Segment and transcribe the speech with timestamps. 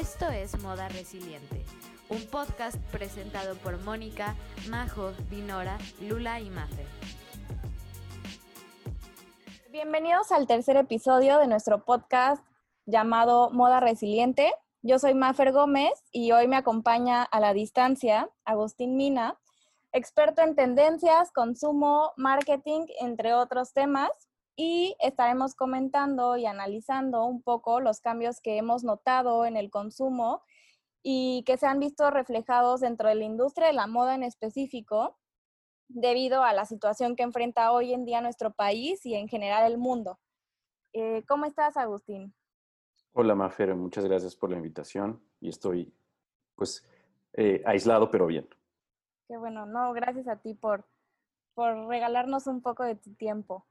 [0.00, 1.62] Esto es Moda Resiliente,
[2.08, 4.34] un podcast presentado por Mónica,
[4.70, 6.86] Majo, Dinora, Lula y Mafe.
[9.70, 12.42] Bienvenidos al tercer episodio de nuestro podcast
[12.86, 14.54] llamado Moda Resiliente.
[14.80, 19.38] Yo soy Mafer Gómez y hoy me acompaña a la distancia Agustín Mina,
[19.92, 24.08] experto en tendencias, consumo, marketing, entre otros temas.
[24.56, 30.42] Y estaremos comentando y analizando un poco los cambios que hemos notado en el consumo
[31.02, 35.18] y que se han visto reflejados dentro de la industria de la moda en específico,
[35.88, 39.78] debido a la situación que enfrenta hoy en día nuestro país y en general el
[39.78, 40.18] mundo.
[40.92, 42.34] Eh, ¿Cómo estás, Agustín?
[43.12, 45.92] Hola, Mafer, muchas gracias por la invitación y estoy,
[46.54, 46.86] pues,
[47.32, 48.48] eh, aislado, pero bien.
[49.26, 50.86] Qué bueno, no, gracias a ti por,
[51.54, 53.66] por regalarnos un poco de tu tiempo.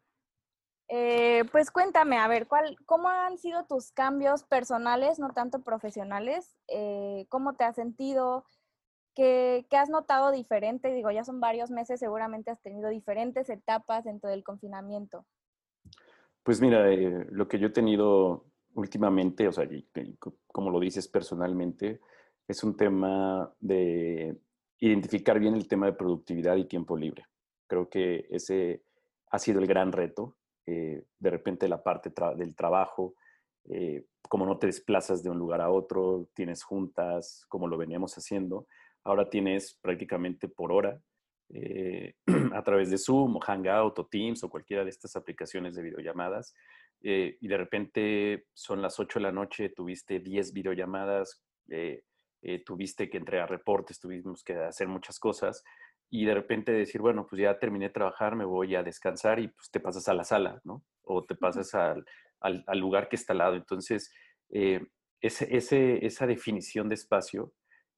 [0.90, 6.58] Eh, pues cuéntame, a ver, ¿cuál, ¿cómo han sido tus cambios personales, no tanto profesionales?
[6.68, 8.44] Eh, ¿Cómo te has sentido?
[9.16, 10.92] ¿Qué, ¿Qué, has notado diferente?
[10.92, 15.26] Digo, ya son varios meses, seguramente has tenido diferentes etapas dentro del confinamiento.
[16.44, 19.68] Pues mira, eh, lo que yo he tenido últimamente, o sea,
[20.48, 22.02] como lo dices personalmente,
[22.48, 24.36] es un tema de
[24.80, 27.26] identificar bien el tema de productividad y tiempo libre.
[27.68, 28.84] Creo que ese
[29.30, 30.39] ha sido el gran reto.
[30.70, 33.16] Eh, de repente la parte del trabajo,
[33.70, 38.14] eh, como no te desplazas de un lugar a otro, tienes juntas, como lo veníamos
[38.16, 38.68] haciendo,
[39.04, 41.02] ahora tienes prácticamente por hora
[41.50, 42.14] eh,
[42.54, 46.54] a través de Zoom o Hangout o Teams o cualquiera de estas aplicaciones de videollamadas.
[47.02, 51.42] y de repente son las 8 de la noche, tuviste 10 videollamadas,
[52.42, 55.64] eh, tuviste que entregar reportes, tuvimos que hacer muchas cosas
[56.10, 59.48] y de repente decir, bueno, pues ya terminé de trabajar, me voy a descansar y
[59.50, 60.84] pues te pasas a la sala, ¿no?
[61.04, 62.06] O te pasas al,
[62.40, 63.56] al, lugar que está al lado.
[63.56, 64.12] Entonces,
[64.50, 64.86] eh,
[65.22, 67.54] ese, ese, esa definición de espacio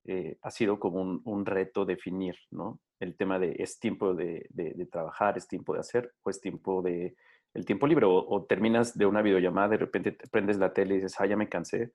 [0.06, 2.82] eh, ha sido como un, un, reto definir, ¿no?
[3.00, 6.82] El tema de es tiempo de, de, trabajar, es tiempo de hacer o es tiempo
[6.82, 7.16] de
[7.54, 10.94] el tiempo libre o, o, terminas de una videollamada, de repente te prendes la tele
[10.96, 11.92] y dices, ah, ya me cansé,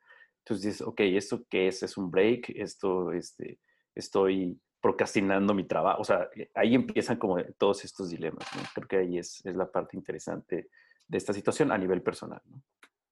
[0.46, 1.82] entonces dices, ok, ¿esto qué es?
[1.82, 2.50] ¿Es un break?
[2.50, 3.58] Esto, este,
[3.96, 6.00] estoy procrastinando mi trabajo.
[6.00, 8.46] O sea, eh, ahí empiezan como todos estos dilemas.
[8.54, 8.62] ¿no?
[8.72, 10.70] Creo que ahí es, es la parte interesante
[11.08, 12.40] de esta situación a nivel personal.
[12.44, 12.62] ¿no?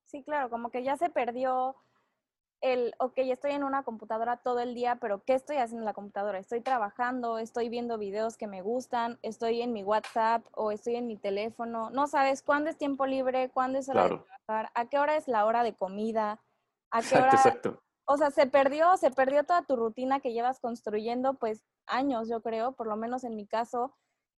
[0.04, 1.74] Sí, claro, como que ya se perdió
[2.60, 5.94] el, ok, estoy en una computadora todo el día, pero ¿qué estoy haciendo en la
[5.94, 6.38] computadora?
[6.38, 11.08] Estoy trabajando, estoy viendo videos que me gustan, estoy en mi WhatsApp o estoy en
[11.08, 11.90] mi teléfono.
[11.90, 15.26] No sabes cuándo es tiempo libre, cuándo es hora de trabajar, a qué hora es
[15.26, 16.40] la hora de comida
[16.92, 17.82] exacto, exacto.
[18.06, 22.42] O sea, se perdió, se perdió toda tu rutina que llevas construyendo, pues años, yo
[22.42, 23.94] creo, por lo menos en mi caso,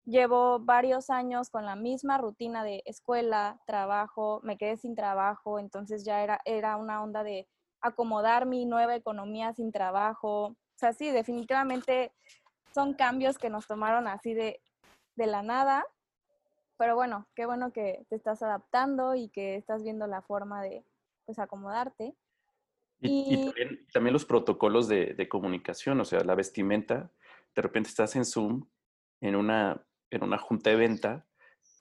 [0.05, 6.05] llevo varios años con la misma rutina de escuela, trabajo, me quedé sin trabajo, entonces
[6.05, 7.47] ya era, era una onda de
[7.81, 10.45] acomodar mi nueva economía sin trabajo.
[10.45, 12.11] O sea, sí, definitivamente
[12.73, 14.61] son cambios que nos tomaron así de,
[15.15, 15.85] de la nada,
[16.77, 20.83] pero bueno, qué bueno que te estás adaptando y que estás viendo la forma de
[21.25, 22.15] pues acomodarte.
[23.01, 23.51] Y,
[23.91, 27.11] también, los protocolos de, comunicación, o sea, la vestimenta,
[27.55, 28.67] de repente estás en Zoom,
[29.21, 31.27] en una, en una junta de venta,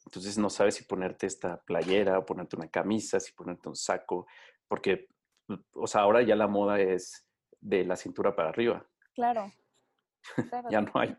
[0.07, 4.27] entonces no sabes si ponerte esta playera o ponerte una camisa, si ponerte un saco,
[4.69, 5.09] porque,
[5.73, 7.27] o sea, ahora ya la moda es
[7.61, 8.87] de la cintura para arriba.
[9.15, 9.51] Claro.
[10.71, 11.17] ya no hay,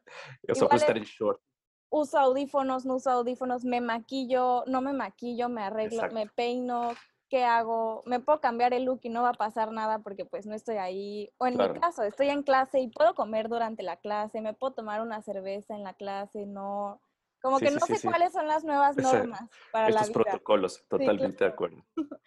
[0.48, 1.42] o sea, estar en short.
[1.90, 6.94] Uso audífonos, no uso audífonos, me maquillo, no me maquillo, me arreglo, me peino,
[7.30, 8.04] ¿qué hago?
[8.06, 10.78] Me puedo cambiar el look y no va a pasar nada porque pues no estoy
[10.78, 11.30] ahí.
[11.38, 14.74] O en mi caso, estoy en clase y puedo comer durante la clase, me puedo
[14.74, 17.02] tomar una cerveza en la clase, no...
[17.42, 20.14] Como que no sé cuáles son las nuevas normas para la vida.
[20.14, 21.86] protocolos, totalmente de acuerdo.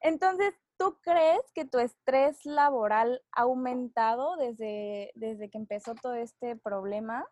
[0.00, 6.56] Entonces, ¿tú crees que tu estrés laboral ha aumentado desde, desde que empezó todo este
[6.56, 7.24] problema?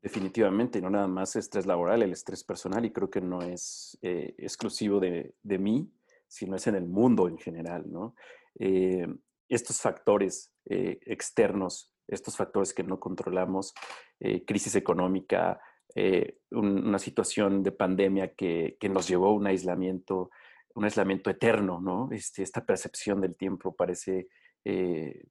[0.00, 4.36] Definitivamente, no nada más estrés laboral, el estrés personal, y creo que no es eh,
[4.38, 5.92] exclusivo de, de mí
[6.30, 8.14] sino es en el mundo en general, ¿no?
[8.58, 9.06] Eh,
[9.48, 13.74] estos factores eh, externos, estos factores que no controlamos,
[14.20, 15.60] eh, crisis económica,
[16.52, 20.30] una situación de pandemia que, nos llevó a un aislamiento,
[20.76, 22.08] un aislamiento eterno, ¿no?
[22.12, 24.28] Este, esta percepción del tiempo parece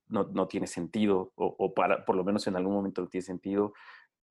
[0.10, 3.72] no, no, tiene sentido, o, para, por lo menos en algún momento no tiene sentido.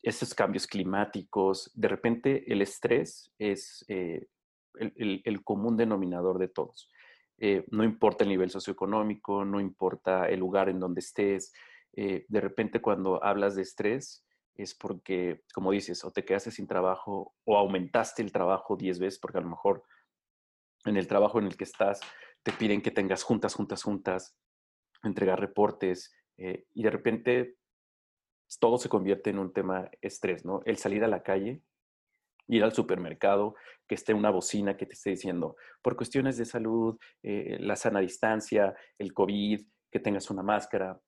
[0.02, 3.86] Estos cambios climáticos, de repente el estrés es
[4.74, 6.90] el, común denominador de todos.
[7.38, 11.52] Eh, no importa el nivel socioeconómico, no importa el lugar en donde estés.
[11.92, 14.24] Eh, de repente cuando hablas de estrés
[14.54, 19.18] es porque, como dices, o te quedaste sin trabajo o aumentaste el trabajo 10 veces
[19.20, 19.84] porque a lo mejor
[20.84, 22.00] en el trabajo en el que estás
[22.42, 24.36] te piden que tengas juntas, juntas, juntas
[25.02, 27.56] entregar reportes eh, y de repente
[28.58, 30.62] todo se convierte en un tema estrés, ¿no?
[30.64, 31.62] El salir a la calle,
[32.48, 33.54] ir al supermercado,
[33.86, 38.00] que esté una bocina que te esté diciendo, por cuestiones de salud, eh, la sana
[38.00, 39.60] distancia, el COVID,
[39.90, 41.00] que tengas una máscara,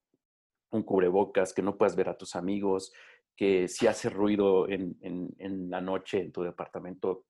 [0.71, 2.91] un cubrebocas, que no puedas ver a tus amigos,
[3.35, 7.25] que si hace ruido en, en, la noche en tu departamento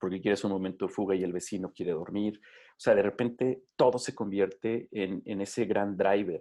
[0.00, 2.40] porque quieres un momento de fuga y el vecino quiere dormir.
[2.42, 6.40] O sea, de repente todo se convierte en, en ese gran driver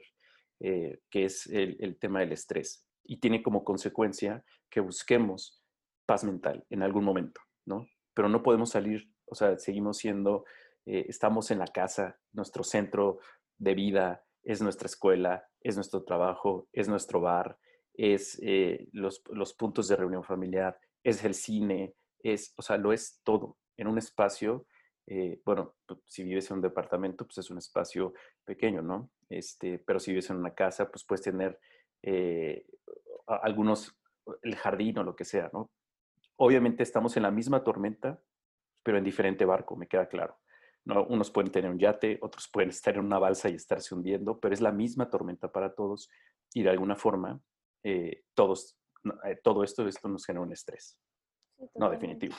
[0.59, 5.61] eh, que es el, el, tema del estrés y tiene como consecuencia que busquemos
[6.07, 7.85] paz mental en algún momento, ¿no?
[8.15, 10.45] Pero no podemos salir, o sea, seguimos siendo,
[10.87, 13.19] eh, estamos en la casa, nuestro centro
[13.59, 17.59] de vida es nuestra escuela, es nuestro trabajo, es nuestro bar,
[17.93, 21.93] es eh, los, los, puntos de reunión familiar, es el cine,
[22.23, 24.65] es, o sea, lo es todo en un espacio.
[25.07, 25.75] Eh, bueno,
[26.05, 28.13] si vives en un departamento, pues es un espacio
[28.45, 29.11] pequeño, ¿no?
[29.29, 31.59] Este, pero si vives en una casa, pues puedes tener
[33.25, 33.97] algunos,
[34.43, 35.71] el jardín o lo que sea, ¿no?
[36.37, 38.21] Obviamente estamos en la misma tormenta,
[38.83, 40.39] pero en diferente barco, me queda claro.
[40.85, 41.05] ¿no?
[41.07, 44.53] Unos pueden tener un yate, otros pueden estar en una balsa y estarse hundiendo, pero
[44.53, 46.09] es la misma tormenta para todos
[46.53, 47.41] y de alguna forma
[47.83, 48.77] eh, todos,
[49.25, 50.97] eh, todo esto, esto nos genera un estrés.
[51.75, 52.35] no, definitivo.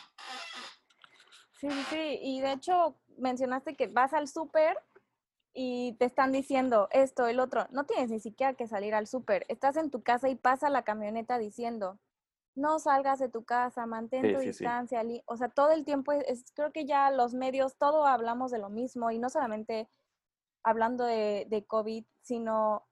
[1.58, 2.18] Sí, sí, sí.
[2.22, 4.78] Y de hecho, mencionaste que vas al súper
[5.52, 7.66] y te están diciendo esto, el otro.
[7.70, 9.44] No tienes ni siquiera que salir al súper.
[9.48, 11.98] Estás en tu casa y pasa la camioneta diciendo,
[12.58, 15.02] no salgas de tu casa, mantén tu distancia.
[15.26, 18.68] O sea, todo el tiempo, es, creo que ya los medios, todo hablamos de lo
[18.68, 19.88] mismo y no solamente
[20.62, 22.86] hablando de, de COVID, sino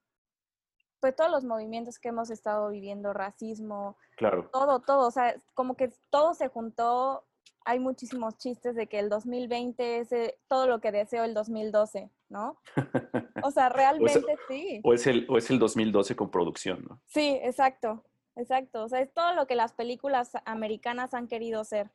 [1.00, 4.48] pues todos los movimientos que hemos estado viviendo, racismo, claro.
[4.52, 7.24] todo, todo, o sea, como que todo se juntó,
[7.64, 12.10] hay muchísimos chistes de que el 2020 es eh, todo lo que deseó el 2012,
[12.28, 12.58] ¿no?
[13.44, 14.80] O sea, realmente sí.
[14.82, 17.00] O es, el, o es el 2012 con producción, ¿no?
[17.06, 18.02] Sí, exacto,
[18.36, 21.90] exacto, o sea, es todo lo que las películas americanas han querido ser.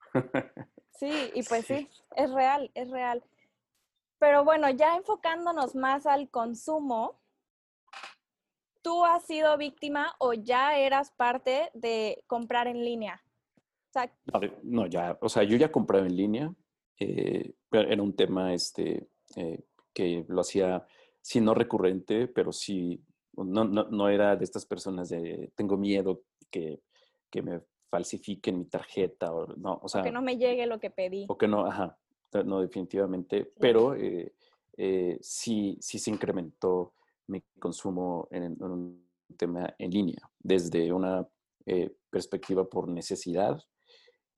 [0.98, 3.22] Sí, y pues sí es real, es real.
[4.18, 7.20] Pero bueno, ya enfocándonos más al consumo,
[8.82, 13.22] ¿tú has sido víctima o ya eras parte de comprar en línea?
[14.62, 16.54] no, ya, o sea, yo ya compraba en línea.
[16.98, 20.86] Eh, era un tema este, eh, que lo hacía,
[21.20, 23.02] sí, no recurrente, pero sí,
[23.36, 26.80] no, no, no, era de estas personas de tengo miedo que,
[27.30, 27.60] que me
[27.90, 30.02] falsifiquen mi tarjeta o no, o sea.
[30.02, 31.26] que no me llegue lo que pedí.
[31.28, 31.98] O que no, ajá,
[32.44, 36.94] no, definitivamente, pero eh, sí, sí se incrementó
[37.28, 39.06] mi consumo en, un
[39.36, 41.26] tema en línea, desde una
[41.64, 43.60] eh, perspectiva por necesidad,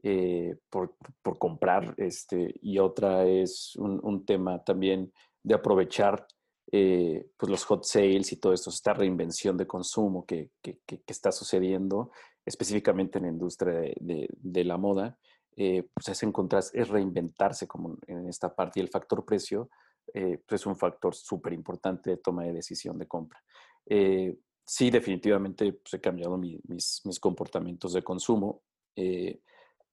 [0.03, 5.13] eh, por, por, comprar, este, y otra es un, un tema también
[5.43, 6.27] de aprovechar
[6.73, 11.03] eh, pues los hot sales y todo esto, esta reinvención de consumo que, que, que,
[11.07, 12.11] está sucediendo
[12.45, 15.19] específicamente en la industria de, de, de la moda,
[15.57, 19.69] pues es encontrar, es reinventarse como en esta parte y el factor precio
[20.15, 23.43] eh, pues es un factor súper importante de toma de decisión de compra.
[23.87, 26.61] Eh, sí, definitivamente pues, he cambiado mis,
[27.05, 28.63] mis, comportamientos de consumo
[28.97, 29.41] eh,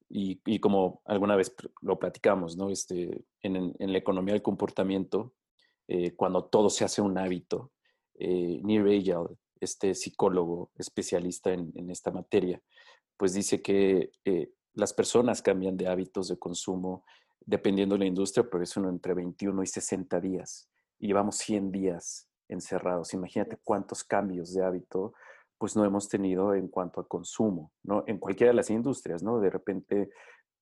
[0.10, 2.69] y, y, como alguna vez lo platicamos, ¿no?
[2.69, 5.34] Este, en, en la economía del comportamiento,
[6.15, 7.72] cuando todo se hace un hábito,
[8.18, 12.62] Neil Agel, este psicólogo especialista en, en, esta materia,
[13.18, 14.12] pues dice que
[14.74, 17.06] las personas cambian de hábitos de consumo
[17.46, 20.70] dependiendo de la industria, pero es uno entre 21 y 60 días.
[21.00, 23.13] Y llevamos 100 días encerrados.
[23.13, 25.13] Imagínate cuántos cambios de hábito
[25.58, 28.04] pues no hemos tenido en cuanto a consumo, ¿no?
[28.08, 29.39] En cualquiera de las industrias, ¿no?
[29.39, 30.10] De repente,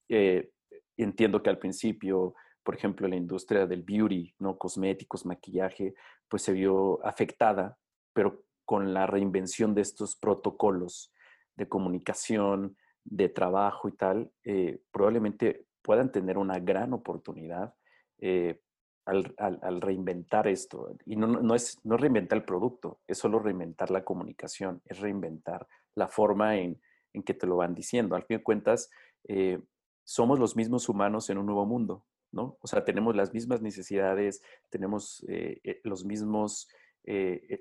[0.07, 0.51] eh,
[0.97, 4.57] entiendo que al principio, por ejemplo, la industria del beauty, ¿no?
[4.57, 5.93] Cosméticos, maquillaje,
[6.27, 7.77] pues se vio afectada,
[8.13, 11.13] pero con la reinvención de estos protocolos
[11.55, 17.75] de comunicación, de trabajo y tal, eh, probablemente puedan tener una gran oportunidad
[18.19, 18.61] eh,
[19.05, 20.95] al, reinventar esto.
[21.05, 26.07] Y no, es no reinventar el producto, es solo reinventar la comunicación, es reinventar la
[26.07, 28.15] forma en, en que te lo van diciendo.
[28.15, 28.89] Al fin de cuentas,
[29.27, 29.61] eh,
[30.05, 32.57] somos los mismos humanos en un nuevo mundo, ¿no?
[32.61, 36.67] O sea, tenemos las mismas necesidades, tenemos eh, los, mismos,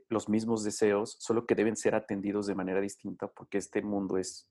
[0.08, 4.48] los mismos deseos, solo que deben ser atendidos de manera distinta porque este mundo es,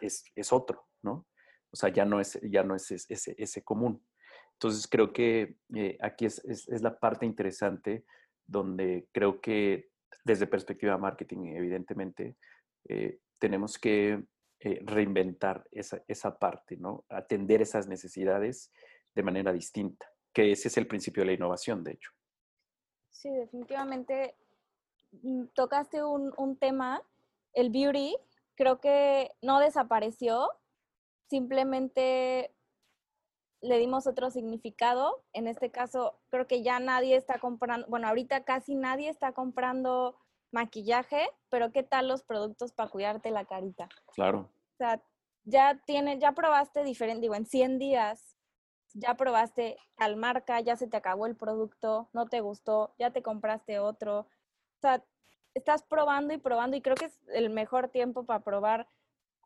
[0.00, 1.26] es, es otro, ¿no?
[1.70, 4.04] O sea, ya no es, ya no es ese, ese común.
[4.54, 8.04] Entonces, creo que eh, aquí es, es, es, la parte interesante
[8.46, 9.90] donde creo que
[10.24, 12.36] desde perspectiva marketing, evidentemente,
[12.88, 14.22] eh, tenemos que
[14.60, 17.04] eh, reinventar esa, esa parte, ¿no?
[17.08, 18.70] Atender esas necesidades
[19.14, 22.10] de manera distinta, que ese es el principio de la innovación, de hecho.
[23.10, 24.34] Sí, definitivamente
[25.22, 27.02] mm, tocaste un, un tema,
[27.52, 28.16] el beauty,
[28.54, 30.48] creo que no desapareció,
[31.28, 32.54] simplemente
[33.62, 35.22] le dimos otro significado.
[35.32, 40.18] En este caso, creo que ya nadie está comprando, bueno, ahorita casi nadie está comprando
[40.50, 43.88] maquillaje, pero ¿qué tal los productos para cuidarte la carita?
[44.14, 44.50] Claro.
[44.74, 45.02] O sea,
[45.44, 48.36] ya tiene, ya probaste diferente, digo, en 100 días,
[48.94, 53.22] ya probaste tal marca, ya se te acabó el producto, no te gustó, ya te
[53.22, 54.20] compraste otro.
[54.20, 55.04] O sea,
[55.54, 58.88] estás probando y probando y creo que es el mejor tiempo para probar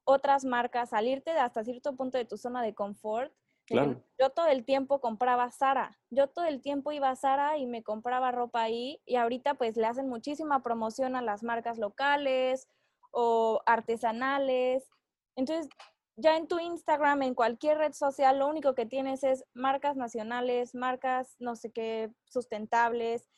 [0.04, 3.32] otras marcas, salirte de hasta cierto punto de tu zona de confort.
[3.66, 4.00] Claro.
[4.16, 7.82] Yo todo el tiempo compraba Sara, yo todo el tiempo iba a Sara y me
[7.82, 12.68] compraba ropa ahí y ahorita pues le hacen muchísima promoción a las marcas locales
[13.10, 14.88] o artesanales.
[15.34, 15.68] Entonces,
[16.16, 20.74] ya en tu Instagram, en cualquier red social, lo único que tienes es marcas nacionales,
[20.74, 23.28] marcas no sé qué, sustentables.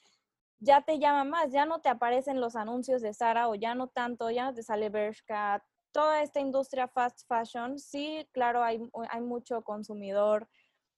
[0.60, 3.88] Ya te llama más, ya no te aparecen los anuncios de Sara o ya no
[3.88, 8.80] tanto, ya no te sale Bershka, toda esta industria fast fashion, sí, claro, hay,
[9.10, 10.48] hay mucho consumidor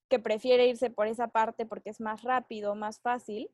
[0.08, 3.50] que prefiere irse por esa parte porque es más rápido, más fácil,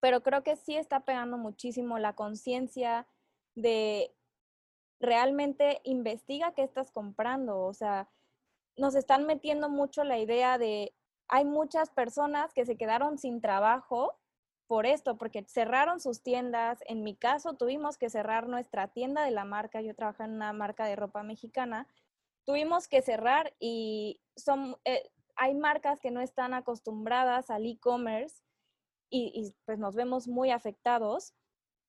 [0.00, 3.06] pero creo que sí está pegando muchísimo la conciencia
[3.54, 4.14] de
[5.00, 8.08] realmente investiga qué estás comprando, o sea,
[8.76, 10.94] nos están metiendo mucho la idea de
[11.28, 14.18] hay muchas personas que se quedaron sin trabajo
[14.66, 16.80] por esto, porque cerraron sus tiendas.
[16.86, 19.80] En mi caso, tuvimos que cerrar nuestra tienda de la marca.
[19.80, 21.86] Yo trabajo en una marca de ropa mexicana.
[22.44, 28.42] Tuvimos que cerrar y son, eh, hay marcas que no están acostumbradas al e-commerce
[29.10, 31.34] y, y pues nos vemos muy afectados.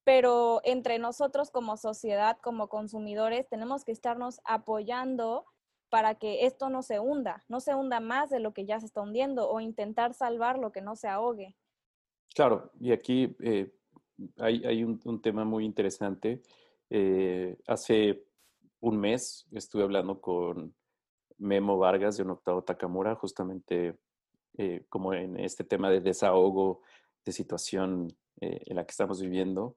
[0.08, 5.44] Pero entre nosotros como sociedad, como consumidores, tenemos que estarnos apoyando
[5.90, 8.86] para que esto no se hunda, no se hunda más de lo que ya se
[8.86, 11.54] está hundiendo o intentar salvar lo que no se ahogue.
[12.34, 13.70] Claro, y aquí eh,
[14.38, 16.40] hay, hay un, tema muy interesante.
[16.88, 18.24] Eh, hace
[18.80, 20.74] un mes estuve hablando con
[21.36, 23.98] Memo Vargas de un octavo Takamura, justamente
[24.56, 26.80] eh, como en este tema de desahogo,
[27.26, 29.76] de situación eh, en la que estamos viviendo.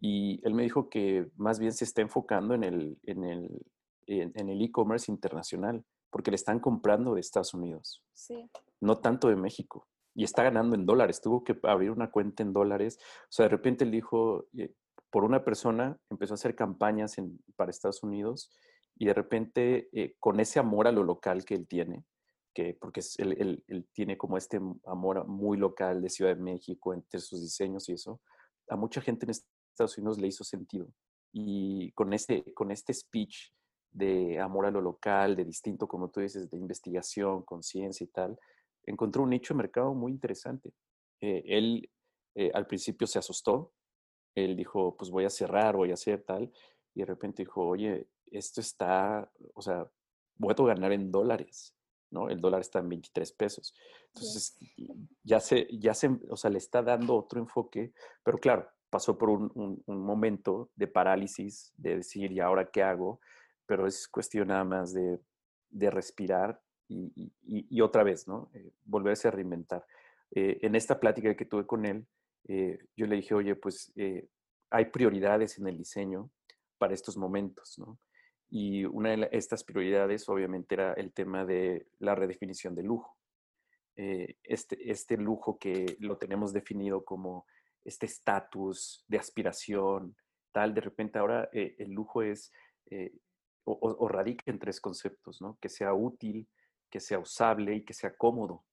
[0.00, 3.66] Y él me dijo que más bien se está enfocando en el en el
[4.06, 8.50] en el e-commerce internacional, porque le están comprando de Estados Unidos, sí.
[8.80, 11.20] no tanto de México y está ganando en dólares.
[11.20, 12.98] Tuvo que abrir una cuenta en dólares.
[13.24, 14.74] O sea, de repente él dijo, eh,
[15.10, 18.50] por una persona empezó a hacer campañas en, para Estados Unidos
[18.96, 22.04] y de repente eh, con ese amor a lo local que él tiene,
[22.54, 26.92] que porque él, él, él, tiene como este amor muy local de Ciudad de México
[26.92, 28.20] entre sus diseños y eso,
[28.68, 29.30] a mucha gente en
[29.84, 30.88] Estados Unidos le hizo sentido.
[31.32, 33.52] Y con este, con este speech
[33.90, 38.38] de amor a lo local, de distinto, como tú dices, de investigación, conciencia y tal,
[38.84, 40.72] encontró un nicho de mercado muy interesante.
[41.20, 41.90] Eh, él
[42.34, 43.72] eh, al principio se asustó,
[44.34, 46.52] él dijo, pues voy a cerrar, voy a hacer tal,
[46.94, 49.90] y de repente dijo, oye, esto está, o sea,
[50.36, 51.74] voy a ganar en dólares,
[52.10, 52.28] ¿no?
[52.28, 53.74] El dólar está en 23 pesos.
[54.14, 54.56] Entonces,
[55.24, 59.30] ya se, ya se, o sea, le está dando otro enfoque, pero claro, pasó por
[59.30, 63.20] un, un, momento de parálisis, de decir, ¿y ahora qué hago?
[63.66, 65.20] Pero es cuestión nada más de,
[65.70, 68.50] de respirar y, y, otra vez, ¿no?
[68.52, 69.86] Eh, volverse a reinventar.
[70.32, 72.04] Eh, en esta plática que tuve con él,
[72.48, 73.92] eh, yo le dije, oye, pues
[74.70, 76.30] hay prioridades en el diseño
[76.78, 77.98] para estos momentos, ¿no?
[78.48, 83.16] Y una de estas prioridades, obviamente, era el tema de la redefinición de lujo.
[83.94, 87.46] Este, este lujo que lo tenemos definido como
[87.84, 90.16] este estatus de aspiración,
[90.52, 92.52] tal, de repente ahora el lujo es,
[93.64, 95.58] o, o, radica en tres conceptos, ¿no?
[95.60, 96.48] Que sea útil,
[96.90, 98.64] que sea usable y que sea cómodo.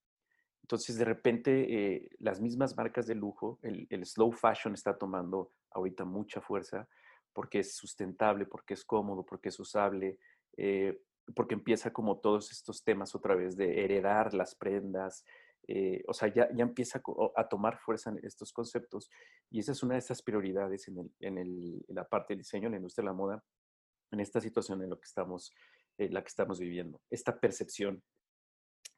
[0.67, 5.53] Entonces, de repente, eh, las mismas marcas de lujo, el, el, slow fashion está tomando
[5.71, 6.89] ahorita mucha fuerza
[7.31, 10.17] porque es sustentable, porque es cómodo, porque es usable,
[10.57, 10.99] eh,
[11.35, 15.23] porque empieza como todos estos temas otra vez de heredar las prendas.
[15.67, 17.01] Eh, o sea, ya, ya empieza
[17.35, 19.09] a, tomar fuerza en estos conceptos
[19.51, 22.39] y esa es una de esas prioridades en, el, en, el, en la parte del
[22.39, 23.43] diseño, en la industria de la moda,
[24.11, 25.53] en esta situación en lo que estamos
[25.97, 27.01] eh, la que estamos viviendo.
[27.09, 28.03] Esta percepción,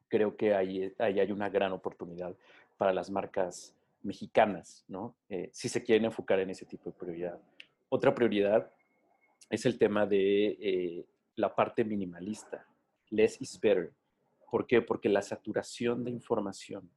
[0.08, 2.36] creo que ahí, ahí hay una gran oportunidad
[2.76, 5.14] para las marcas mexicanas, ¿no?
[5.30, 7.40] Eh, si se quieren enfocar en ese tipo de prioridad.
[7.88, 8.70] Otra prioridad
[9.48, 12.66] es el tema de eh, la parte minimalista.
[13.08, 13.90] Less is better.
[14.50, 14.82] ¿Por qué?
[14.82, 16.90] Porque la saturación de información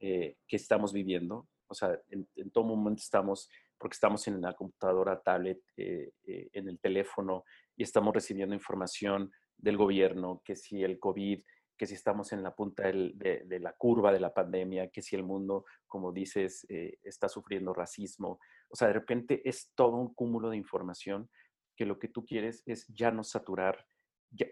[0.00, 4.54] eh, que estamos viviendo, o sea, en, en, todo momento estamos, porque estamos en la
[4.54, 7.44] computadora, tablet, eh, eh, en el teléfono
[7.76, 11.42] y estamos recibiendo información del gobierno, que si el COVID,
[11.76, 15.24] que si estamos en la punta de, la curva de la pandemia, que si el
[15.24, 18.38] mundo, como dices, eh, está sufriendo racismo.
[18.68, 21.28] O sea, de repente es todo un cúmulo de información
[21.76, 23.86] que lo que tú quieres es ya no saturar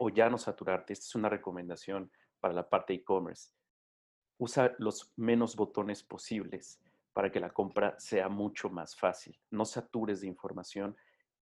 [0.00, 0.92] o ya no saturarte.
[0.92, 3.52] Esta es una recomendación para la parte e-commerce.
[4.38, 6.80] Usa los menos botones posibles
[7.12, 9.38] para que la compra sea mucho más fácil.
[9.50, 10.97] No satures de información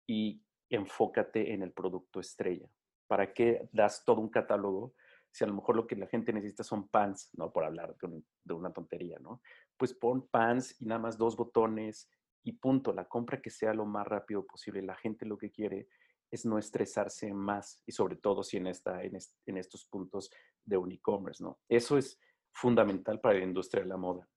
[0.06, 2.70] y enfócate en el producto estrella.
[3.08, 4.94] ¿Para qué das todo un catálogo
[5.34, 8.54] si a lo mejor lo que la gente necesita son pants, no por hablar de,
[8.54, 9.42] una tontería, ¿no?
[9.76, 12.08] Pues pon pants y nada más dos botones
[12.44, 12.94] y punto.
[12.94, 14.84] La compra que sea lo más rápido posible.
[14.84, 15.88] La gente lo que quiere
[16.34, 20.32] es no estresarse más y sobre todo si en, esta, en, estos puntos
[20.66, 21.60] de un e-commerce, ¿no?
[21.70, 22.20] Eso es
[22.52, 24.28] fundamental para la industria de la moda.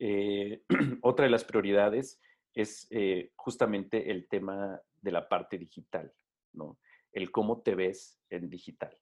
[0.00, 0.64] Eh,
[1.02, 2.20] otra de las prioridades
[2.52, 6.12] es eh, justamente el tema de la parte digital,
[6.52, 6.80] ¿no?
[7.12, 8.98] El cómo te ves en digital.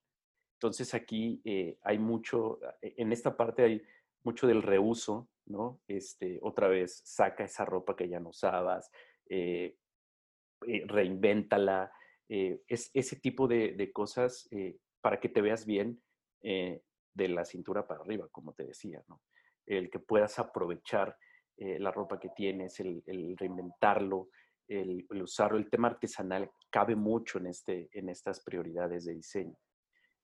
[0.57, 3.81] Entonces aquí eh, hay mucho, en esta parte hay
[4.23, 5.81] mucho del reuso, ¿no?
[5.87, 8.91] Este, otra vez, saca esa ropa que ya no usabas,
[9.29, 9.77] eh,
[12.29, 14.47] eh, es ese tipo de, de cosas
[15.01, 16.01] para que te veas bien
[16.41, 19.03] de la cintura para arriba, como te decía.
[19.65, 21.17] El que puedas aprovechar
[21.57, 23.03] la ropa que tienes, el,
[23.37, 24.29] reinventarlo,
[24.67, 29.57] el, el, usarlo, el tema artesanal cabe mucho en, este, en estas prioridades de diseño.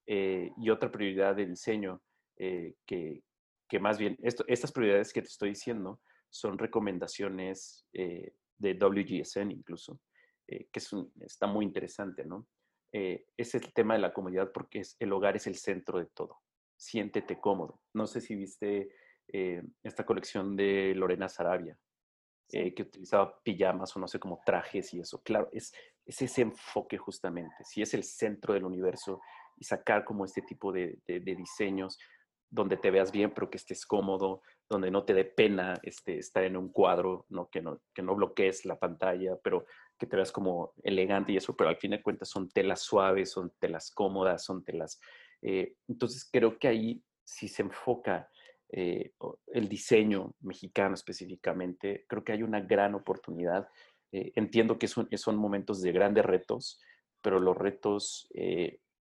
[0.06, 2.00] Eh, y otra prioridad de diseño,
[2.38, 3.22] eh, que,
[3.68, 10.00] que, más bien, estas prioridades que te estoy diciendo son recomendaciones eh, de WGSN incluso,
[10.46, 12.46] que es está muy interesante, ¿no?
[12.92, 16.40] es el tema de la comodidad porque es, el hogar es el centro de todo.
[16.78, 17.82] Siéntete cómodo.
[17.92, 18.88] No sé si viste
[19.82, 21.78] esta colección de Lorena Sarabia,
[22.48, 25.20] que utilizaba pijamas o no sé, como trajes y eso.
[25.22, 25.74] Claro, es,
[26.06, 27.56] es ese enfoque justamente.
[27.64, 29.20] Si es el centro del universo,
[29.58, 31.98] y sacar como este tipo de, diseños
[32.48, 36.44] donde te veas bien, pero que estés cómodo, donde no te dé pena este, estar
[36.44, 37.48] en un cuadro, ¿no?
[37.48, 39.66] Que, no, que no bloquees la pantalla, pero
[39.98, 43.30] que te veas como elegante y eso, pero al fin de cuentas son telas suaves,
[43.30, 45.00] son telas cómodas, son telas...
[45.42, 48.30] Eh, entonces creo que ahí si se enfoca
[48.68, 49.12] eh,
[49.48, 53.68] el diseño mexicano específicamente, creo que hay una gran oportunidad.
[54.12, 56.80] Eh, entiendo que son, momentos de grandes retos,
[57.22, 58.28] pero los retos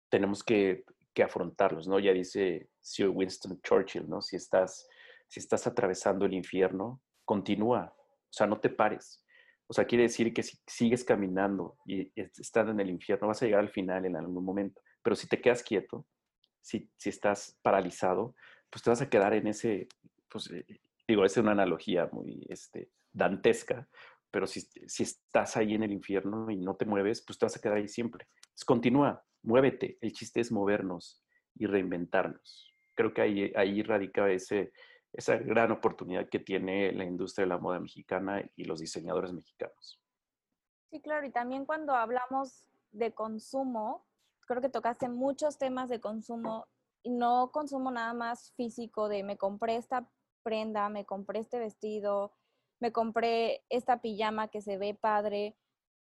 [0.10, 0.84] tenemos que,
[1.24, 1.98] afrontarlos, ¿no?
[1.98, 4.22] Ya dice Sir Winston Churchill, ¿no?
[4.22, 4.88] Si estás,
[5.28, 9.24] si estás atravesando el infierno, continúa, o sea, no te pares.
[9.68, 13.46] O sea, quiere decir que si sigues caminando y estás en el infierno, vas a
[13.46, 14.82] llegar al final en algún momento.
[15.04, 16.06] Pero si te quedas quieto,
[16.62, 18.36] si, si estás paralizado,
[18.70, 19.88] pues te vas a quedar en ese,
[20.30, 20.66] pues eh,
[21.08, 23.88] digo, es una analogía muy este, dantesca,
[24.32, 27.56] pero si, si, estás ahí en el infierno y no te mueves, pues te vas
[27.56, 28.28] a quedar ahí siempre.
[28.66, 29.98] Continúa, muévete.
[30.02, 31.24] El chiste es movernos
[31.56, 32.74] y reinventarnos.
[32.94, 34.72] Creo que ahí, ahí radica ese,
[35.14, 40.00] esa gran oportunidad que tiene la industria de la moda mexicana y los diseñadores mexicanos.
[40.90, 44.06] Sí, claro, y también cuando hablamos de consumo,
[44.48, 46.68] creo que tocaste muchos temas de consumo
[47.04, 50.10] y no consumo nada más físico de me compré esta
[50.44, 52.34] prenda, me compré este vestido,
[52.80, 55.58] me compré esta pijama que se ve padre.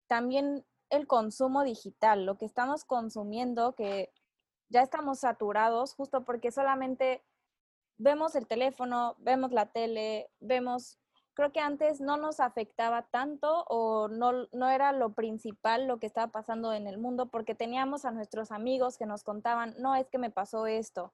[0.07, 4.11] También el consumo digital, lo que estamos consumiendo, que
[4.69, 7.23] ya estamos saturados justo porque solamente
[8.01, 10.99] vemos el teléfono, vemos la tele, vemos,
[11.33, 16.07] creo que antes no nos afectaba tanto o no, no era lo principal lo que
[16.07, 20.09] estaba pasando en el mundo porque teníamos a nuestros amigos que nos contaban, no es
[20.09, 21.13] que me pasó esto,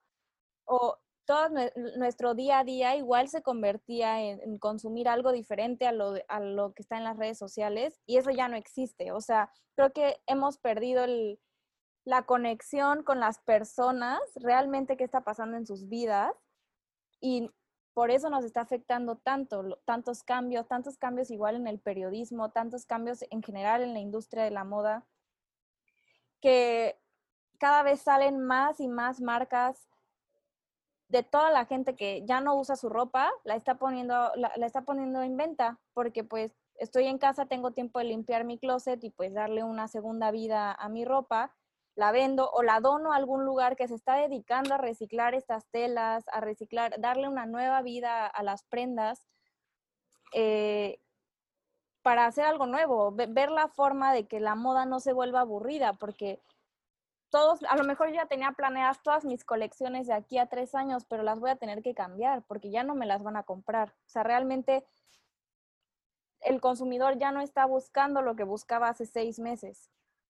[0.66, 1.50] o todo
[1.98, 6.74] nuestro día a día igual se convertía en, consumir algo diferente a lo, a lo,
[6.74, 9.12] que está en las redes sociales y eso ya no existe.
[9.12, 11.06] O sea, creo que hemos perdido
[12.06, 16.34] la conexión con las personas, realmente qué está pasando en sus vidas
[17.20, 17.50] y
[17.94, 22.86] por eso nos está afectando tanto, tantos cambios, tantos cambios igual en el periodismo, tantos
[22.86, 25.04] cambios en general en la industria de la moda,
[26.40, 27.00] que
[27.58, 29.90] cada vez salen más y más marcas
[31.10, 34.82] de toda la gente que ya no usa su ropa, la está poniendo, la, está
[34.84, 39.10] poniendo en venta, porque pues estoy en casa, tengo tiempo de limpiar mi closet y
[39.10, 41.56] pues darle una segunda vida a mi ropa,
[41.98, 45.66] la vendo o la dono a algún lugar que se está dedicando a reciclar estas
[45.72, 49.26] telas, a reciclar, darle una nueva vida a las prendas,
[50.32, 51.00] eh,
[52.04, 55.94] para hacer algo nuevo, ver la forma de que la moda no se vuelva aburrida,
[55.94, 56.40] porque
[57.32, 61.04] todos, a lo mejor ya tenía planeadas todas mis colecciones de aquí a tres años,
[61.04, 63.90] pero las voy a tener que cambiar porque ya no me las van a comprar.
[64.06, 64.86] O sea, realmente
[66.42, 69.90] el consumidor ya no está buscando lo que buscaba hace seis meses.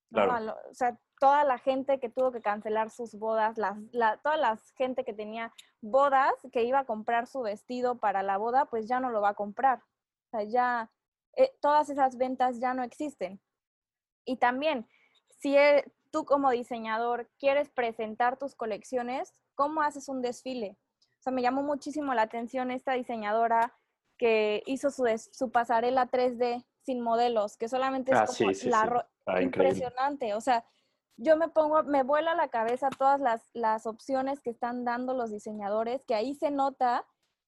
[0.10, 0.56] Claro.
[0.72, 4.58] O sea, toda la gente que tuvo que cancelar sus bodas, las, la, toda la
[4.76, 9.00] gente que tenía bodas, que iba a comprar su vestido para la boda, pues ya
[9.00, 9.80] no lo va a comprar.
[9.80, 10.92] O sea, ya
[11.36, 13.40] eh, todas esas ventas ya no existen.
[14.26, 14.88] Y también,
[15.40, 20.78] si e, tú como diseñador quieres presentar tus colecciones, ¿cómo haces un desfile?
[21.20, 23.74] O sea, me llamó muchísimo la atención esta diseñadora
[24.18, 28.70] que hizo su, su pasarela 3D sin modelos, que solamente es Ah, como sí, sí,
[28.70, 28.90] la sí.
[29.26, 29.44] Ah, increíble.
[29.44, 30.34] impresionante.
[30.36, 30.64] O sea,
[31.18, 35.32] yo me pongo, me vuela la cabeza todas las, las opciones que están dando los
[35.32, 37.06] diseñadores, que ahí se nota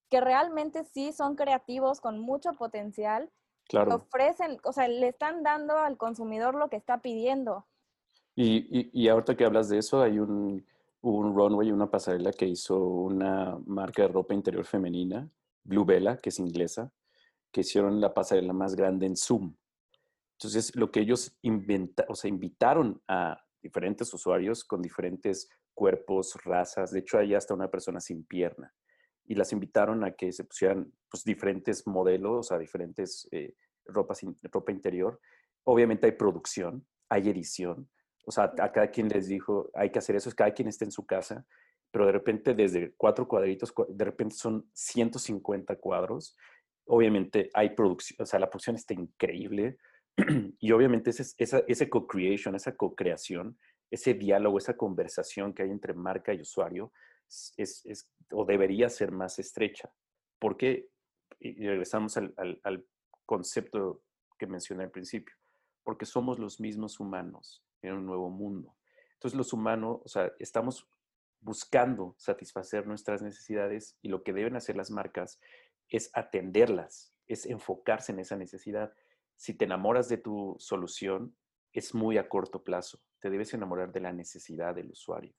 [0.09, 3.29] que realmente sí son creativos con mucho potencial,
[3.67, 3.95] Claro.
[3.97, 7.67] ofrecen, o sea, le están dando al consumidor lo que está pidiendo.
[8.35, 10.65] Y, y, y ahorita que hablas de eso, hay un,
[11.01, 15.29] un runway, una pasarela que hizo una marca de ropa interior femenina,
[15.63, 16.91] Blue Bella, que es inglesa,
[17.51, 19.55] que hicieron la pasarela más grande en Zoom.
[20.39, 26.91] Entonces, lo que ellos inventa, o sea, invitaron a diferentes usuarios con diferentes cuerpos, razas.
[26.91, 28.73] De hecho, hay hasta una persona sin pierna.
[29.25, 33.53] Y las invitaron a que se pusieran pues, diferentes modelos, o sea, diferentes eh,
[33.85, 35.19] ropas ropa interior.
[35.63, 37.89] Obviamente hay producción, hay edición.
[38.25, 40.91] O sea, a cada quien les dijo, hay que hacer eso, cada quien está en
[40.91, 41.45] su casa,
[41.91, 46.35] pero de repente desde cuatro cuadritos, cua- de repente son 150 cuadros.
[46.85, 49.77] Obviamente hay producción, o sea, la producción está increíble.
[50.59, 53.57] y obviamente ese, esa, ese co-creation, esa co-creación,
[53.91, 56.91] ese diálogo, esa conversación que hay entre marca y usuario
[57.57, 59.91] es, es- o debería ser más estrecha.
[60.39, 60.89] Porque,
[61.39, 62.85] y regresamos al, al- al
[63.25, 64.03] concepto
[64.37, 65.35] que mencioné al principio,
[65.83, 68.75] porque somos los mismos humanos en un nuevo mundo.
[69.13, 70.87] Entonces los humanos, o sea, estamos
[71.41, 75.39] buscando satisfacer nuestras necesidades y lo que deben hacer las marcas
[75.89, 78.93] es atenderlas, es enfocarse en esa necesidad.
[79.39, 81.33] Si te enamoras de tu solución,
[81.71, 82.99] es muy a corto plazo.
[83.21, 85.33] Te debes enamorar de la necesidad del usuario,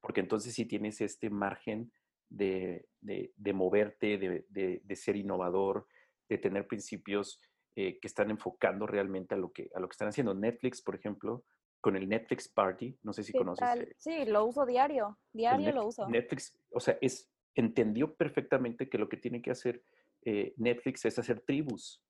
[0.00, 1.92] porque entonces si tienes este margen
[2.28, 5.86] de, de- de moverte, de, de- ser innovador,
[6.28, 7.40] de tener principios
[7.76, 10.34] eh, que están enfocando realmente a lo, que, a lo que están haciendo.
[10.34, 11.44] Netflix, por ejemplo,
[11.80, 13.68] con el Netflix Party, no sé si ¿Qué conoces.
[13.68, 13.94] tal?
[13.98, 16.08] Sí, lo uso diario, diario lo uso.
[16.08, 19.84] Netflix, o sea, es, entendió perfectamente que lo que tiene que hacer
[20.22, 22.03] eh, Netflix es hacer tribus.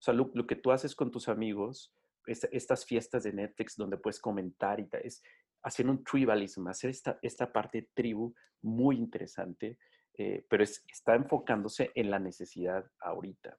[0.00, 1.94] O sea, lo, lo que tú haces con tus amigos,
[2.26, 5.22] esta- estas fiestas de Netflix donde puedes comentar y tal, es
[5.62, 9.78] hacer un tribalism, hacer esta, esta parte de tribu muy interesante,
[10.16, 13.58] eh, pero es, está enfocándose en la necesidad ahorita.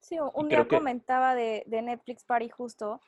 [0.00, 3.00] Sí, un día que- comentaba de, de Netflix Party justo,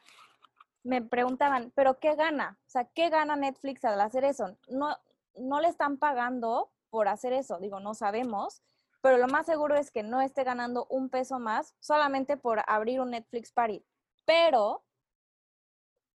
[0.82, 2.58] me preguntaban, ¿pero qué gana?
[2.66, 4.56] O sea, ¿qué gana Netflix al hacer eso?
[4.68, 4.96] No,
[5.36, 8.62] no le están pagando por hacer eso, digo, no sabemos,
[9.00, 13.00] pero lo más seguro es que no esté ganando un peso más solamente por abrir
[13.00, 13.84] un Netflix Party.
[14.24, 14.84] Pero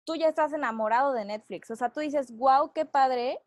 [0.04, 3.38] tú ya estás enamorado de Netflix, o sea, tú dices, wow, qué padre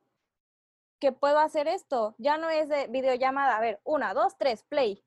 [1.00, 2.16] que puedo hacer esto.
[2.18, 5.04] Ya no es de videollamada, a ver, una, dos, tres, play.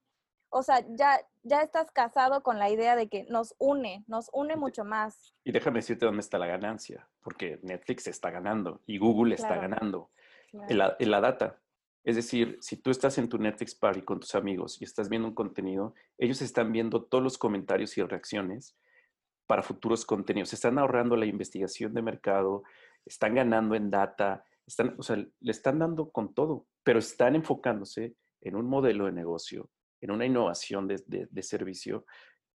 [0.51, 4.57] O sea, ya, ya estás casado con la idea de que nos une, nos une
[4.57, 5.35] mucho más.
[5.45, 9.63] Y déjame decirte dónde está la ganancia, porque Netflix está ganando y Google está Claro.
[9.63, 10.11] ganando.
[10.53, 11.61] en la, en la data.
[12.05, 15.29] Es decir, si tú estás en tu Netflix Party con tus amigos y estás viendo
[15.29, 18.77] un contenido, ellos están viendo todos los comentarios y reacciones
[19.47, 20.53] para futuros contenidos.
[20.53, 22.63] Están ahorrando la investigación de mercado,
[23.05, 28.15] están ganando en data, están, o sea, le están dando con todo, pero están enfocándose
[28.41, 32.05] en un modelo de negocio, en una innovación de- de servicio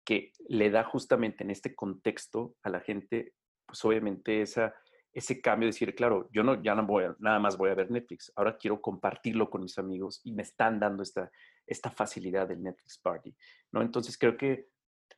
[0.05, 3.33] que le da justamente en este contexto a la gente,
[3.65, 4.73] pues obviamente esa,
[5.13, 7.75] ese cambio de decir, claro, yo no, ya no voy a, nada más voy a
[7.75, 11.29] ver Netflix, ahora quiero compartirlo con mis amigos y me están dando esta,
[11.67, 13.35] esta facilidad del Netflix Party,
[13.71, 13.81] ¿no?
[13.81, 14.69] Entonces creo que,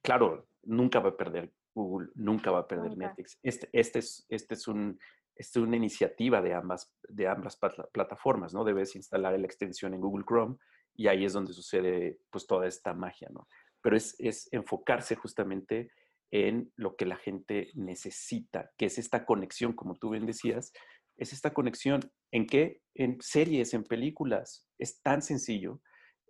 [0.01, 2.97] claro, nunca va a perder Google, nunca va a perder.
[2.97, 3.39] Netflix.
[3.41, 4.99] Este, este, es, este es un,
[5.36, 8.63] este es una iniciativa de ambas, de ambas plat- plataformas, ¿no?
[8.63, 10.58] Debes instalar la extensión en Google Chrome
[10.93, 13.47] y ahí es donde sucede pues toda esta magia, ¿no?
[13.81, 15.91] Pero es, es enfocarse justamente
[16.31, 20.71] en lo que la gente necesita, que es esta conexión, como tú bien decías,
[21.17, 25.81] es esta conexión en qué, en series, en películas, es tan sencillo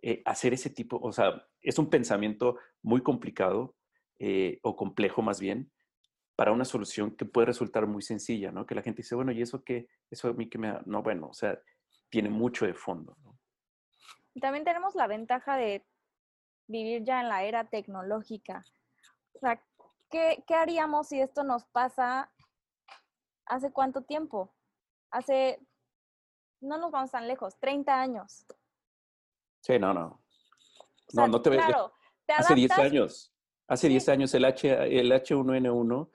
[0.02, 3.74] eh, hacer ese tipo, o sea, es un pensamiento muy complicado
[4.18, 5.70] eh, o complejo más bien
[6.36, 8.66] para una solución que puede resultar muy sencilla, ¿no?
[8.66, 9.88] Que la gente dice, bueno, ¿y eso qué?
[10.10, 10.68] Eso a mí que me...
[10.68, 11.58] da-?" No, bueno, o sea,
[12.10, 13.16] tiene mucho de fondo,
[14.40, 15.84] También tenemos la ventaja de
[16.68, 18.64] vivir ya en la era tecnológica.
[19.32, 19.62] O sea,
[20.16, 22.32] ¿qué, qué haríamos si esto nos pasa
[23.44, 24.54] hace cuánto tiempo?
[25.10, 25.60] Hace,
[26.60, 28.46] no nos vamos tan lejos, 30 años.
[29.60, 30.06] Sí, no, no.
[30.06, 30.20] O
[31.12, 31.92] No, sea, no te ves- Claro,
[32.26, 33.34] te Hace 10 adaptas años,
[33.68, 33.92] hace Sí.
[33.92, 36.10] 10 años el, H, el H1N1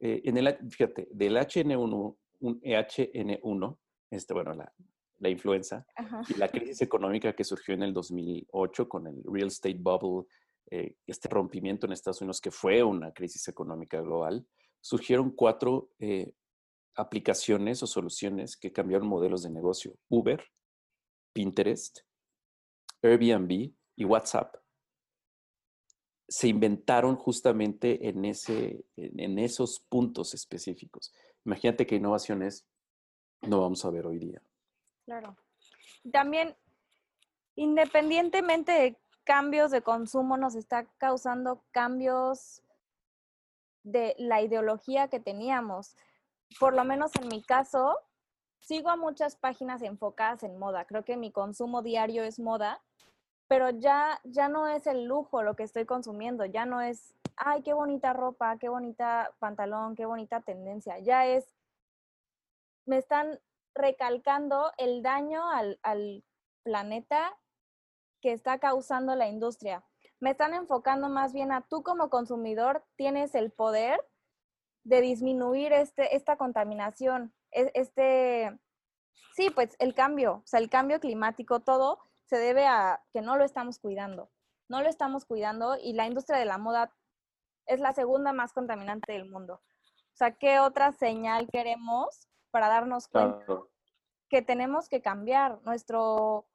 [0.00, 3.78] eh, en el, fíjate, del HN1, un HN1,
[4.10, 4.70] este, bueno, la,
[5.18, 5.86] la influenza,
[6.28, 10.28] y la crisis económica que surgió en el 2008 con el real estate bubble,
[10.70, 14.46] eh, este rompimiento en Estados Unidos, que fue una crisis económica global,
[14.80, 16.32] surgieron cuatro eh,
[16.96, 19.96] aplicaciones o soluciones que cambiaron modelos de negocio.
[20.08, 20.42] Uber,
[21.32, 22.00] Pinterest,
[23.02, 24.56] Airbnb y WhatsApp.
[26.28, 31.12] Se inventaron justamente en, ese, en esos puntos específicos.
[31.44, 32.66] Imagínate qué innovaciones
[33.42, 34.42] no vamos a ver hoy día.
[35.04, 35.36] Claro.
[36.10, 36.56] También,
[37.54, 42.62] independientemente de cambios de consumo, nos está causando cambios
[43.82, 45.96] de la ideología que teníamos.
[46.58, 47.98] Por lo menos en mi caso,
[48.60, 50.86] sigo a muchas páginas enfocadas en moda.
[50.86, 52.80] Creo que mi consumo diario es moda,
[53.48, 57.62] pero ya, ya no es el lujo lo que estoy consumiendo, ya no es, ay,
[57.62, 60.98] qué bonita ropa, qué bonita pantalón, qué bonita tendencia.
[61.00, 61.44] Ya es,
[62.86, 63.40] me están
[63.74, 66.24] recalcando el daño al,
[66.62, 67.32] planeta
[68.26, 69.84] que está causando la industria.
[70.18, 74.04] Me están enfocando más bien a tú como consumidor tienes el poder
[74.82, 78.58] de disminuir este, esta contaminación, e, este,
[79.36, 83.36] sí, pues el cambio, o sea, el cambio climático, todo se debe a que no
[83.36, 84.28] lo estamos cuidando.
[84.68, 86.92] No lo estamos cuidando y la industria de la moda
[87.66, 89.62] es la segunda más contaminante del mundo.
[89.84, 93.46] O sea, ¿qué otra señal queremos para darnos cuenta
[94.28, 96.48] que tenemos que cambiar nuestro...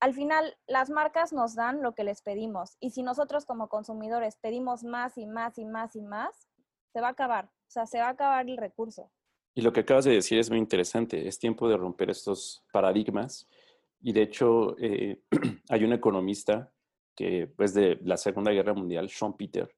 [0.00, 4.36] Al final, las marcas nos dan lo que les pedimos y si nosotros como consumidores
[4.36, 6.48] pedimos más y más y más y más,
[6.92, 9.12] se va a acabar, o sea, se va a acabar el recurso.
[9.54, 13.48] Y lo que acabas de decir es muy interesante, es tiempo de romper estos paradigmas
[14.00, 15.20] y de hecho eh,
[15.68, 16.72] hay un economista
[17.14, 19.74] que pues de la Segunda Guerra Mundial, Sean Peter,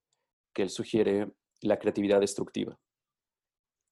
[0.54, 2.78] que él sugiere la creatividad destructiva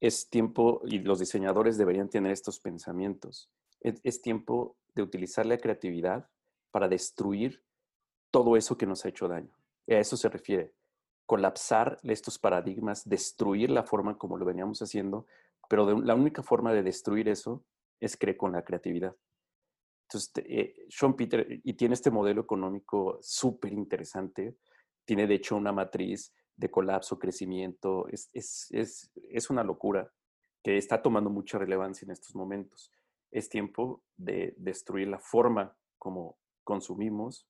[0.01, 6.29] es tiempo, y los diseñadores deberían tener estos pensamientos, es, tiempo de utilizar la creatividad
[6.71, 7.63] para destruir
[8.31, 9.51] todo eso que nos ha hecho daño.
[9.89, 10.73] A eso se refiere,
[11.27, 15.27] colapsar estos paradigmas, destruir la forma como lo veníamos haciendo,
[15.69, 17.65] pero la única forma de destruir eso
[18.01, 19.15] es creer con la creatividad.
[20.09, 24.57] Entonces, eh, Sean Peter, y tiene este modelo económico súper interesante,
[25.05, 30.13] tiene de hecho una matriz de colapso, crecimiento, es, es, una locura
[30.63, 32.93] que está tomando mucha relevancia en estos momentos.
[33.31, 37.49] Es tiempo de destruir la forma como consumimos,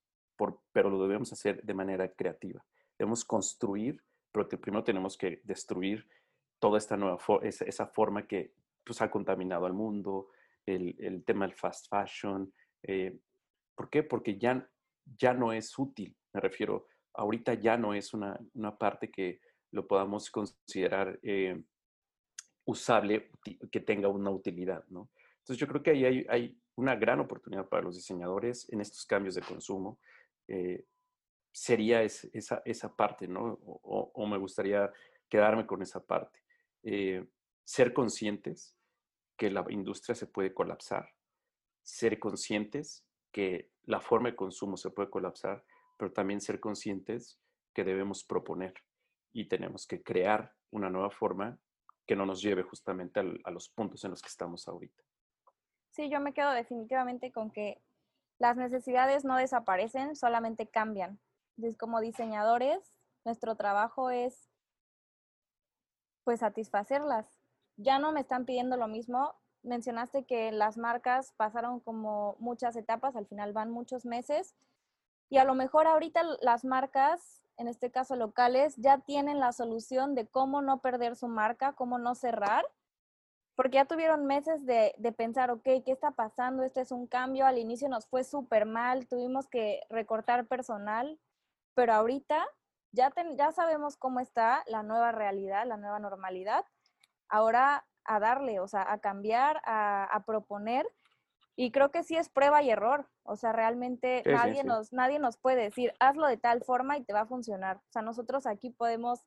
[0.73, 2.64] pero lo debemos hacer de manera creativa.
[2.99, 6.07] Debemos construir, pero primero tenemos que destruir
[6.59, 8.53] toda esta nueva esa, esa, forma que
[8.85, 10.29] pues, ha contaminado al mundo,
[10.66, 12.53] el, el tema del fast fashion.
[12.83, 13.19] Eh,
[13.75, 14.03] ¿Por qué?
[14.03, 14.69] Porque ya,
[15.19, 18.38] ya no es útil, me refiero, ahorita ya no es una,
[18.79, 19.40] parte que
[19.73, 21.62] lo podamos considerar eh,
[22.64, 23.31] usable,
[23.71, 25.11] que tenga una utilidad, ¿no?
[25.40, 29.35] Entonces yo creo que ahí hay, una gran oportunidad para los diseñadores en estos cambios
[29.35, 29.98] de consumo.
[30.48, 30.87] Eh,
[31.53, 33.59] sería esa, esa parte, ¿no?
[33.62, 34.90] O, me gustaría
[35.29, 36.40] quedarme con esa parte.
[36.83, 37.26] Eh,
[37.64, 38.74] ser conscientes
[39.37, 41.12] que la industria se puede colapsar,
[41.83, 45.62] ser conscientes que la forma de consumo se puede colapsar
[46.00, 47.38] pero también ser conscientes
[47.74, 48.72] que debemos proponer
[49.35, 51.59] y tenemos que crear una nueva forma
[52.07, 55.03] que no nos lleve justamente a los puntos en los que estamos ahorita.
[55.90, 57.81] Sí, yo me quedo definitivamente con que
[58.38, 61.18] las necesidades no desaparecen, solamente cambian.
[61.57, 62.92] Entonces, como diseñadores,
[63.24, 64.48] nuestro trabajo es
[66.24, 67.26] pues satisfacerlas.
[67.76, 69.35] Ya no me están pidiendo lo mismo.
[69.62, 74.55] Mencionaste que las marcas pasaron como muchas etapas, al final van muchos meses
[75.31, 80.14] y a lo mejor ahorita las marcas, en este caso locales, ya tienen la solución
[80.14, 82.64] de cómo no perder su marca, cómo no cerrar,
[83.61, 86.62] porque ya tuvieron meses de, pensar, ok, ¿qué está pasando?
[86.62, 91.20] Este es un cambio, al inicio nos fue súper mal, tuvimos que recortar personal,
[91.75, 92.49] pero ahorita
[92.92, 96.64] ya, ya sabemos cómo está la nueva realidad, la nueva normalidad.
[97.29, 100.87] Ahora a darle, o sea, a cambiar, a, a proponer
[101.55, 103.11] y creo que sí es prueba y error.
[103.25, 107.12] O sea, realmente nadie, Nos, nadie nos puede decir, hazlo de tal forma y te
[107.12, 107.77] va a funcionar.
[107.77, 109.27] O sea, nosotros aquí podemos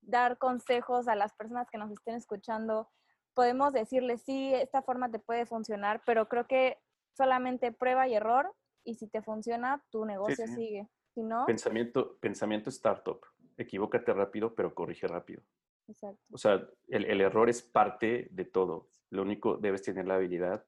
[0.00, 2.88] dar consejos a las personas que nos estén escuchando.
[3.36, 6.78] Podemos decirles, sí, esta forma te puede funcionar, pero creo que
[7.16, 8.52] solamente prueba y error.
[8.82, 10.88] Y si te funciona, tu negocio sigue.
[11.14, 11.46] Si no...
[11.46, 13.20] Pensamiento, pensamiento startup.
[13.56, 15.42] Equivócate rápido, pero corrige rápido.
[15.86, 16.20] Exacto.
[16.32, 18.88] O sea, el, el error es parte de todo.
[19.10, 20.66] Lo único, debes tener la habilidad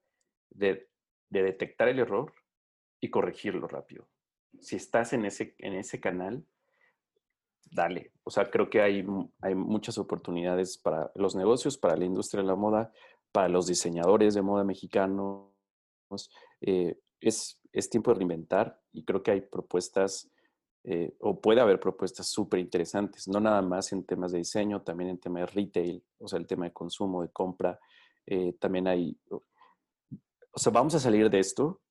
[0.50, 0.88] de
[1.31, 2.33] de detectar el error
[3.00, 4.09] y corregirlo rápido.
[4.61, 6.44] Si estás en ese, en ese canal,
[7.64, 8.12] dale.
[8.25, 9.05] O sea, creo que hay,
[9.40, 12.92] hay muchas oportunidades para los negocios, para la industria de la moda,
[13.33, 15.51] para los diseñadores de moda mexicanos.
[16.61, 20.31] Eh, es, es tiempo de reinventar y creo que hay propuestas
[20.85, 25.11] eh, o puede haber propuestas súper interesantes, no nada más en temas de diseño, también
[25.11, 27.79] en temas de retail, o sea, el tema de consumo, de compra.
[28.25, 29.42] Eh, también hay, o
[30.55, 31.83] sea, vamos a salir de esto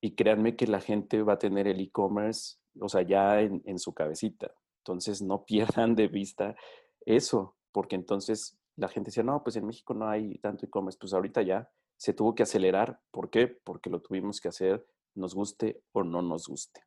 [0.00, 3.78] y créanme que la gente va a tener el e-commerce, o sea, ya en, en
[3.78, 4.52] su cabecita.
[4.88, 6.56] Entonces, no pierdan de vista
[7.04, 10.98] eso, porque entonces la gente decía, no, pues en México no hay tanto e-commerce.
[10.98, 13.00] Pues ahorita ya se tuvo que acelerar.
[13.10, 13.48] ¿Por qué?
[13.48, 16.82] Porque lo tuvimos que hacer, nos guste o no nos guste.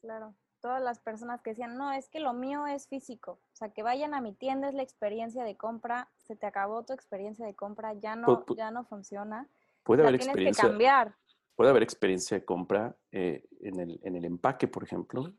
[0.00, 3.70] Claro todas las personas que decían, no, es que lo mío es físico, o sea,
[3.70, 7.44] que vayan a mi tienda es la experiencia de compra, se te acabó tu experiencia
[7.44, 9.48] de compra, ya no, ya no funciona.
[9.82, 10.62] Puede haber experiencia.
[10.62, 11.16] Que cambiar.
[11.56, 15.34] Puede haber experiencia de compra eh, en, el, en, el, empaque, por ejemplo.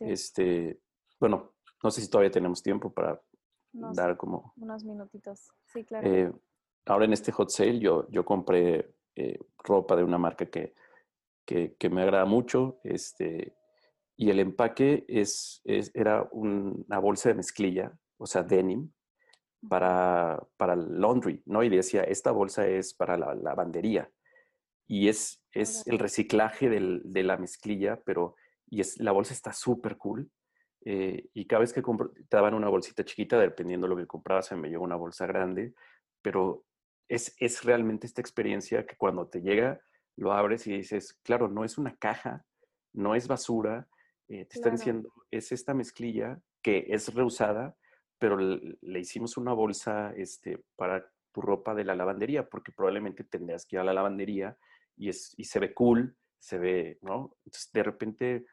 [0.00, 0.80] Este,
[1.22, 1.54] bueno,
[1.84, 3.22] no sé si todavía tenemos tiempo para
[3.72, 4.52] dar como...
[4.56, 6.08] Unos minutitos, sí, claro.
[6.08, 6.32] Eh,
[6.86, 10.74] ahora en este hot sale yo, yo compré eh, ropa de una marca que,
[11.44, 12.80] que, que, me agrada mucho.
[12.82, 13.56] Este,
[14.16, 18.90] y el empaque es, era una bolsa de mezclilla, o sea, denim,
[19.68, 21.62] para, para el laundry, ¿no?
[21.62, 24.10] Y decía, esta bolsa es para la lavandería.
[24.88, 28.34] Y es, es el reciclaje de la mezclilla, pero
[28.68, 30.28] y es, la bolsa está súper cool.
[30.84, 34.46] Eh, y cada vez que te daban una bolsita chiquita, dependiendo de lo que comprabas,
[34.46, 35.74] se me llegó una bolsa grande,
[36.22, 36.64] pero
[37.08, 39.80] es, es realmente esta experiencia que cuando te llega,
[40.16, 42.44] lo abres y dices, claro, no es una caja,
[42.92, 43.88] no es basura,
[44.28, 47.76] eh, te están diciendo, es esta mezclilla que es reusada,
[48.18, 53.66] pero le, hicimos una bolsa este, para tu ropa de la lavandería, porque probablemente tendrías
[53.66, 54.56] que ir a la lavandería
[54.96, 57.36] y, es, y se ve cool, se ve, ¿no?
[57.44, 58.46] Entonces, de repente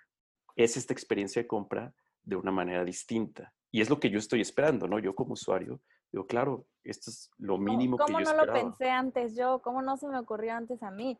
[0.55, 3.53] es esta experiencia de compra de una manera distinta.
[3.71, 4.99] Y es lo que yo estoy esperando, ¿no?
[4.99, 5.79] Yo como usuario,
[6.11, 9.59] digo, claro, esto es lo mínimo que yo ¿Cómo no lo pensé antes yo?
[9.61, 11.19] ¿Cómo no se me ocurrió antes a mí?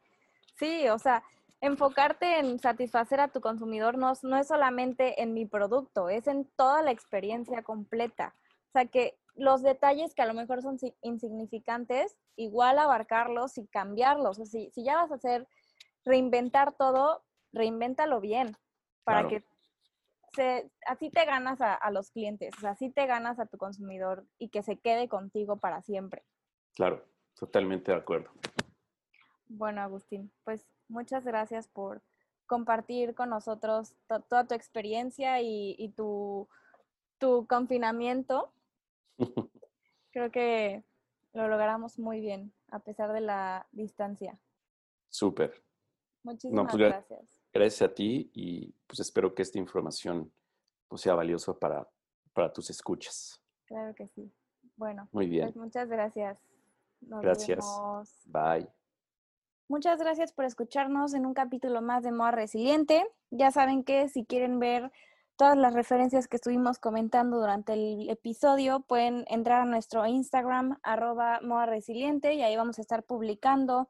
[0.56, 1.24] Sí, o sea,
[1.62, 6.46] enfocarte en satisfacer a tu consumidor no, no es solamente en mi producto, es en
[6.56, 8.36] toda la experiencia completa.
[8.70, 14.40] O sea, que los detalles que a lo mejor son insignificantes, igual abarcarlos y cambiarlos.
[14.40, 15.48] O sea, si, si ya vas a hacer
[16.04, 18.56] reinventar todo, reinvéntalo bien
[19.04, 19.44] para que
[20.34, 23.58] se, así te ganas a, a, los clientes, o sea, así te ganas a tu
[23.58, 26.24] consumidor y que se quede contigo para siempre.
[26.74, 28.30] Claro, totalmente de acuerdo.
[29.48, 32.02] Bueno, Agustín, pues muchas gracias por
[32.46, 33.96] compartir con nosotros
[34.28, 36.48] toda tu experiencia y, tu,
[37.48, 38.52] confinamiento.
[40.12, 40.84] Creo que
[41.34, 44.40] lo logramos muy bien, a pesar de la distancia.
[45.10, 45.64] Súper.
[46.24, 47.39] Muchísimas pues, gracias.
[47.54, 50.32] Gracias a ti y pues espero que esta información
[50.88, 51.88] pues, sea valiosa para,
[52.34, 53.42] para tus escuchas.
[53.66, 54.32] Claro que sí.
[54.76, 55.46] Bueno, muy bien.
[55.46, 56.38] Pues muchas gracias.
[57.02, 57.66] gracias.
[58.26, 58.68] Bye.
[59.68, 63.06] Muchas gracias por escucharnos en un capítulo más de Moda Resiliente.
[63.30, 64.92] Ya saben que si quieren ver
[65.36, 71.40] todas las referencias que estuvimos comentando durante el episodio, pueden entrar a nuestro Instagram, arroba
[71.42, 73.90] Moda Resiliente, y ahí vamos a estar publicando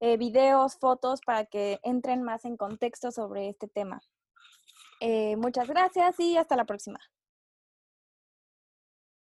[0.00, 4.00] eh, videos, fotos para que entren más en contexto sobre este tema.
[5.00, 6.98] Eh, muchas gracias y hasta la próxima.